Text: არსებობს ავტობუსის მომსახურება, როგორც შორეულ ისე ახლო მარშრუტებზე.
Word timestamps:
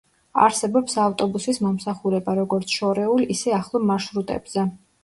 არსებობს 0.45 0.95
ავტობუსის 1.03 1.61
მომსახურება, 1.67 2.37
როგორც 2.43 2.77
შორეულ 2.81 3.25
ისე 3.37 3.57
ახლო 3.61 3.85
მარშრუტებზე. 3.93 4.71